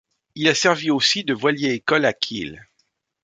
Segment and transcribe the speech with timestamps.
[0.33, 2.67] Il a servi aussi de voilier-école à Kiel.